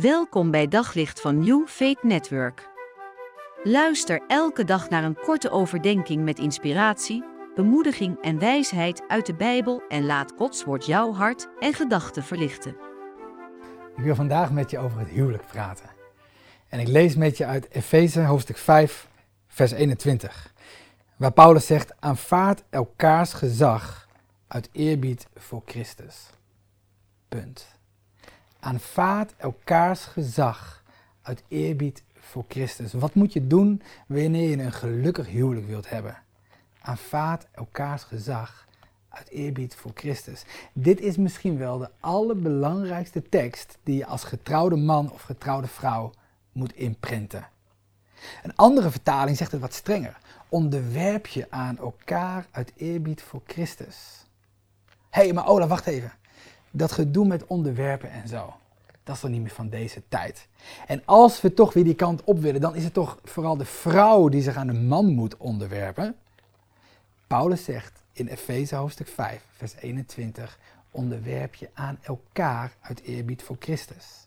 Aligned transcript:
Welkom 0.00 0.50
bij 0.50 0.68
Daglicht 0.68 1.20
van 1.20 1.38
New 1.38 1.66
Faith 1.66 2.02
Network. 2.02 2.68
Luister 3.62 4.22
elke 4.26 4.64
dag 4.64 4.88
naar 4.88 5.04
een 5.04 5.18
korte 5.24 5.50
overdenking 5.50 6.24
met 6.24 6.38
inspiratie, 6.38 7.24
bemoediging 7.54 8.20
en 8.20 8.38
wijsheid 8.38 9.02
uit 9.08 9.26
de 9.26 9.34
Bijbel 9.34 9.82
en 9.88 10.04
laat 10.06 10.32
Gods 10.36 10.64
woord 10.64 10.86
jouw 10.86 11.12
hart 11.12 11.48
en 11.58 11.74
gedachten 11.74 12.22
verlichten. 12.22 12.76
Ik 13.96 14.02
wil 14.02 14.14
vandaag 14.14 14.52
met 14.52 14.70
je 14.70 14.78
over 14.78 14.98
het 14.98 15.08
huwelijk 15.08 15.46
praten. 15.46 15.90
En 16.68 16.80
ik 16.80 16.88
lees 16.88 17.16
met 17.16 17.36
je 17.36 17.46
uit 17.46 17.70
Efeze 17.70 18.20
hoofdstuk 18.20 18.56
5, 18.56 19.08
vers 19.48 19.70
21, 19.70 20.52
waar 21.16 21.32
Paulus 21.32 21.66
zegt: 21.66 21.92
aanvaard 22.00 22.64
elkaars 22.70 23.32
gezag 23.32 24.08
uit 24.46 24.68
eerbied 24.72 25.26
voor 25.34 25.62
Christus. 25.64 26.30
Punt. 27.28 27.75
Aanvaard 28.60 29.34
elkaars 29.36 30.04
gezag 30.04 30.84
uit 31.22 31.42
eerbied 31.48 32.02
voor 32.14 32.44
Christus. 32.48 32.92
Wat 32.92 33.14
moet 33.14 33.32
je 33.32 33.46
doen 33.46 33.82
wanneer 34.06 34.50
je 34.50 34.62
een 34.62 34.72
gelukkig 34.72 35.26
huwelijk 35.26 35.66
wilt 35.66 35.88
hebben? 35.90 36.22
Aanvaard 36.80 37.46
elkaars 37.52 38.02
gezag 38.02 38.66
uit 39.08 39.28
eerbied 39.28 39.74
voor 39.74 39.90
Christus. 39.94 40.44
Dit 40.72 41.00
is 41.00 41.16
misschien 41.16 41.58
wel 41.58 41.78
de 41.78 41.90
allerbelangrijkste 42.00 43.28
tekst 43.28 43.78
die 43.82 43.96
je 43.96 44.06
als 44.06 44.24
getrouwde 44.24 44.76
man 44.76 45.12
of 45.12 45.22
getrouwde 45.22 45.66
vrouw 45.66 46.12
moet 46.52 46.74
imprinten. 46.74 47.48
Een 48.42 48.56
andere 48.56 48.90
vertaling 48.90 49.36
zegt 49.36 49.52
het 49.52 49.60
wat 49.60 49.74
strenger. 49.74 50.18
Onderwerp 50.48 51.26
je 51.26 51.46
aan 51.50 51.78
elkaar 51.78 52.46
uit 52.50 52.72
eerbied 52.76 53.22
voor 53.22 53.42
Christus. 53.46 54.24
Hé, 55.10 55.22
hey, 55.22 55.32
maar 55.32 55.46
Ola, 55.48 55.66
wacht 55.66 55.86
even 55.86 56.12
dat 56.76 56.92
gedoe 56.92 57.26
met 57.26 57.46
onderwerpen 57.46 58.10
en 58.10 58.28
zo, 58.28 58.54
dat 59.04 59.14
is 59.14 59.20
dan 59.20 59.30
niet 59.30 59.40
meer 59.40 59.50
van 59.50 59.68
deze 59.68 60.02
tijd. 60.08 60.48
En 60.86 61.02
als 61.04 61.40
we 61.40 61.54
toch 61.54 61.72
weer 61.72 61.84
die 61.84 61.94
kant 61.94 62.24
op 62.24 62.38
willen, 62.38 62.60
dan 62.60 62.74
is 62.74 62.84
het 62.84 62.92
toch 62.92 63.18
vooral 63.24 63.56
de 63.56 63.64
vrouw 63.64 64.28
die 64.28 64.42
zich 64.42 64.56
aan 64.56 64.66
de 64.66 64.72
man 64.72 65.06
moet 65.06 65.36
onderwerpen. 65.36 66.16
Paulus 67.26 67.64
zegt 67.64 68.02
in 68.12 68.26
Efeze 68.26 68.76
hoofdstuk 68.76 69.08
5, 69.08 69.42
vers 69.56 69.74
21, 69.74 70.58
onderwerp 70.90 71.54
je 71.54 71.68
aan 71.74 71.98
elkaar 72.02 72.72
uit 72.80 73.02
eerbied 73.02 73.42
voor 73.42 73.56
Christus. 73.58 74.26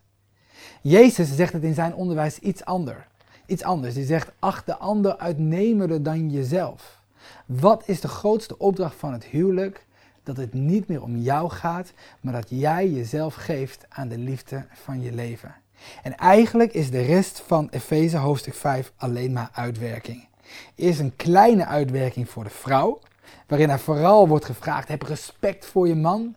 Jezus 0.81 1.35
zegt 1.35 1.53
het 1.53 1.63
in 1.63 1.73
zijn 1.73 1.93
onderwijs 1.93 2.39
iets 2.39 2.65
anders. 2.65 3.05
Iets 3.45 3.63
anders. 3.63 3.95
Hij 3.95 4.05
zegt, 4.05 4.31
acht 4.39 4.65
de 4.65 4.77
ander 4.77 5.17
uitnemender 5.17 6.03
dan 6.03 6.29
jezelf. 6.29 7.01
Wat 7.45 7.83
is 7.85 8.01
de 8.01 8.07
grootste 8.07 8.57
opdracht 8.57 8.95
van 8.95 9.13
het 9.13 9.23
huwelijk? 9.23 9.85
Dat 10.23 10.37
het 10.37 10.53
niet 10.53 10.87
meer 10.87 11.03
om 11.03 11.17
jou 11.17 11.49
gaat, 11.49 11.93
maar 12.21 12.33
dat 12.33 12.49
jij 12.49 12.89
jezelf 12.89 13.35
geeft 13.35 13.85
aan 13.89 14.07
de 14.07 14.17
liefde 14.17 14.65
van 14.73 15.01
je 15.01 15.11
leven. 15.13 15.55
En 16.03 16.15
eigenlijk 16.15 16.73
is 16.73 16.91
de 16.91 17.01
rest 17.01 17.43
van 17.45 17.67
Efeze 17.71 18.17
hoofdstuk 18.17 18.53
5 18.53 18.91
alleen 18.97 19.33
maar 19.33 19.49
uitwerking. 19.53 20.27
Eerst 20.75 20.99
een 20.99 21.15
kleine 21.15 21.65
uitwerking 21.65 22.29
voor 22.29 22.43
de 22.43 22.49
vrouw, 22.49 22.99
waarin 23.47 23.69
er 23.69 23.79
vooral 23.79 24.27
wordt 24.27 24.45
gevraagd: 24.45 24.87
heb 24.87 25.01
respect 25.01 25.65
voor 25.65 25.87
je 25.87 25.95
man. 25.95 26.35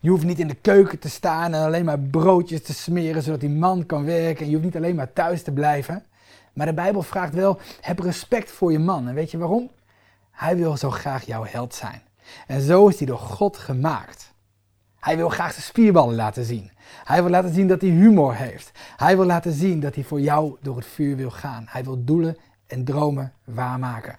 Je 0.00 0.10
hoeft 0.10 0.24
niet 0.24 0.38
in 0.38 0.48
de 0.48 0.54
keuken 0.54 0.98
te 0.98 1.08
staan 1.08 1.54
en 1.54 1.64
alleen 1.64 1.84
maar 1.84 1.98
broodjes 1.98 2.62
te 2.62 2.74
smeren 2.74 3.22
zodat 3.22 3.40
die 3.40 3.50
man 3.50 3.86
kan 3.86 4.04
werken. 4.04 4.44
En 4.44 4.46
je 4.46 4.52
hoeft 4.52 4.64
niet 4.64 4.76
alleen 4.76 4.94
maar 4.94 5.12
thuis 5.12 5.42
te 5.42 5.52
blijven. 5.52 6.04
Maar 6.52 6.66
de 6.66 6.74
Bijbel 6.74 7.02
vraagt 7.02 7.34
wel: 7.34 7.58
heb 7.80 7.98
respect 7.98 8.50
voor 8.50 8.72
je 8.72 8.78
man. 8.78 9.08
En 9.08 9.14
weet 9.14 9.30
je 9.30 9.38
waarom? 9.38 9.70
Hij 10.30 10.56
wil 10.56 10.76
zo 10.76 10.90
graag 10.90 11.26
jouw 11.26 11.44
held 11.44 11.74
zijn. 11.74 12.02
En 12.46 12.60
zo 12.60 12.88
is 12.88 12.98
hij 12.98 13.06
door 13.06 13.18
God 13.18 13.56
gemaakt. 13.56 14.32
Hij 15.00 15.16
wil 15.16 15.28
graag 15.28 15.52
zijn 15.52 15.64
spierballen 15.64 16.14
laten 16.14 16.44
zien. 16.44 16.70
Hij 17.04 17.22
wil 17.22 17.30
laten 17.30 17.54
zien 17.54 17.68
dat 17.68 17.80
hij 17.80 17.90
humor 17.90 18.34
heeft. 18.34 18.70
Hij 18.96 19.16
wil 19.16 19.26
laten 19.26 19.52
zien 19.52 19.80
dat 19.80 19.94
hij 19.94 20.04
voor 20.04 20.20
jou 20.20 20.56
door 20.60 20.76
het 20.76 20.86
vuur 20.86 21.16
wil 21.16 21.30
gaan. 21.30 21.64
Hij 21.68 21.84
wil 21.84 22.04
doelen 22.04 22.36
en 22.66 22.84
dromen 22.84 23.32
waarmaken. 23.44 24.18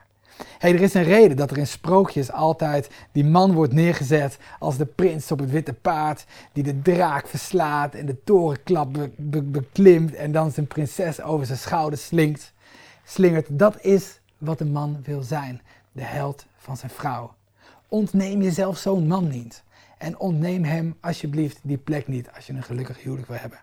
Hey, 0.58 0.74
er 0.74 0.82
is 0.82 0.94
een 0.94 1.04
reden 1.04 1.38
dat 1.38 1.52
er 1.52 1.58
in 1.58 1.68
sprookjes 1.68 2.32
altijd 2.32 2.90
die 3.12 3.26
man 3.26 3.54
wordt 3.54 3.74
neergezet 3.74 4.38
als 4.60 4.78
de 4.78 4.86
prins 4.86 5.32
op 5.32 5.40
het 5.40 5.52
witte 5.52 5.74
paard, 5.74 6.26
die 6.54 6.64
de 6.64 6.82
draak 6.82 7.28
verslaat 7.28 7.94
en 7.94 8.06
de 8.06 8.24
torenklap 8.24 9.10
beklimt 9.44 10.14
en 10.14 10.32
dan 10.32 10.52
zijn 10.52 10.68
prinses 10.68 11.22
over 11.22 11.46
zijn 11.46 11.58
schouder 11.58 12.00
slinkt, 12.00 12.54
slingert. 13.04 13.48
Dat 13.50 13.82
is 13.82 14.20
wat 14.38 14.60
een 14.60 14.72
man 14.72 15.00
wil 15.04 15.22
zijn, 15.22 15.62
de 15.92 16.04
held 16.04 16.46
van 16.58 16.78
zijn 16.78 16.92
vrouw. 16.92 17.34
Ontneem 17.90 18.42
jezelf 18.42 18.78
zo'n 18.78 19.08
man 19.08 19.28
niet. 19.28 19.64
En 19.98 20.20
ontneem 20.20 20.64
hem 20.64 20.98
alsjeblieft 21.02 21.60
die 21.64 21.78
plek 21.78 22.08
niet 22.08 22.32
als 22.36 22.48
je 22.48 22.54
een 22.54 22.64
gelukkig 22.64 23.02
huwelijk 23.04 23.28
wil 23.28 23.38
hebben. 23.38 23.60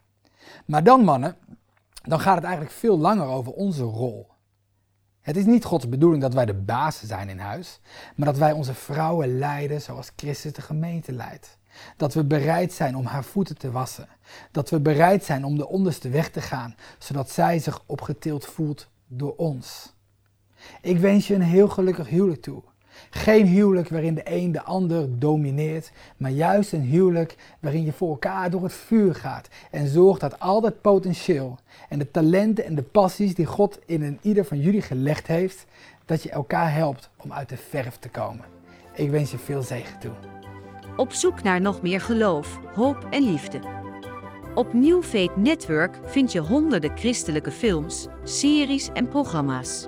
Maar 0.65 0.85
dan 0.85 1.05
mannen, 1.05 1.37
dan 2.03 2.21
gaat 2.21 2.35
het 2.35 2.45
eigenlijk 2.45 2.75
veel 2.75 2.99
langer 2.99 3.27
over 3.27 3.53
onze 3.53 3.83
rol. 3.83 4.27
Het 5.21 5.37
is 5.37 5.45
niet 5.45 5.65
Gods 5.65 5.89
bedoeling 5.89 6.23
dat 6.23 6.35
wij 6.35 6.45
de 6.45 6.55
bazen 6.55 7.07
zijn 7.07 7.29
in 7.29 7.39
huis, 7.39 7.81
maar 8.17 8.27
dat 8.27 8.39
wij 8.39 8.53
onze 8.53 8.75
vrouwen 8.75 9.39
leiden 9.39 9.81
zoals 9.81 10.13
Christus 10.17 10.53
de 10.53 10.63
gemeente 10.63 11.13
leidt. 11.13 11.59
Dat 11.97 12.15
we 12.15 12.25
bereid 12.25 12.73
zijn 12.73 12.97
om 12.97 13.05
haar 13.05 13.25
voeten 13.25 13.59
te 13.59 13.71
wassen. 13.71 14.09
Dat 14.51 14.71
we 14.71 14.81
bereid 14.81 15.25
zijn 15.25 15.45
om 15.45 15.57
de 15.57 15.69
onderste 15.69 16.09
weg 16.09 16.31
te 16.31 16.41
gaan, 16.41 16.75
zodat 16.99 17.31
zij 17.31 17.59
zich 17.59 17.83
opgetild 17.87 18.47
voelt 18.47 18.89
door 19.07 19.37
ons. 19.37 19.95
Ik 20.81 20.99
wens 20.99 21.27
je 21.27 21.35
een 21.35 21.43
heel 21.43 21.69
gelukkig 21.69 22.09
huwelijk 22.09 22.43
toe. 22.43 22.63
Geen 23.11 23.47
huwelijk 23.47 23.89
waarin 23.89 24.15
de 24.15 24.23
een 24.25 24.53
de 24.53 24.63
ander 24.63 25.19
domineert, 25.19 25.93
maar 26.17 26.31
juist 26.31 26.73
een 26.73 26.81
huwelijk 26.81 27.37
waarin 27.61 27.85
je 27.85 27.93
voor 27.93 28.09
elkaar 28.09 28.51
door 28.51 28.63
het 28.63 28.73
vuur 28.73 29.15
gaat 29.15 29.49
en 29.71 29.89
zorgt 29.89 30.21
dat 30.21 30.41
al 30.41 30.61
dat 30.61 30.81
potentieel 30.81 31.59
en 31.89 31.99
de 31.99 32.11
talenten 32.11 32.65
en 32.65 32.75
de 32.75 32.83
passies 32.83 33.35
die 33.35 33.47
God 33.47 33.79
in 33.87 34.03
een 34.03 34.19
ieder 34.23 34.45
van 34.45 34.61
jullie 34.61 34.83
gelegd 34.83 35.27
heeft, 35.27 35.67
dat 36.05 36.23
je 36.23 36.31
elkaar 36.31 36.73
helpt 36.73 37.11
om 37.17 37.33
uit 37.33 37.49
de 37.49 37.57
verf 37.57 37.97
te 37.97 38.09
komen. 38.09 38.45
Ik 38.95 39.11
wens 39.11 39.31
je 39.31 39.39
veel 39.39 39.63
zegen 39.63 39.99
toe. 39.99 40.13
Op 40.97 41.13
zoek 41.13 41.43
naar 41.43 41.61
nog 41.61 41.83
meer 41.83 42.01
geloof, 42.01 42.59
hoop 42.75 43.07
en 43.11 43.23
liefde. 43.23 43.61
Op 44.55 44.73
New 44.73 45.03
Faith 45.03 45.37
Network 45.37 45.99
vind 46.05 46.33
je 46.33 46.41
honderden 46.41 46.97
christelijke 46.97 47.51
films, 47.51 48.07
series 48.25 48.89
en 48.93 49.09
programma's. 49.09 49.87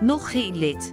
Nog 0.00 0.30
geen 0.30 0.56
lid? 0.56 0.92